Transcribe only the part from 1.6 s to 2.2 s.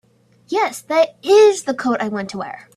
the coat I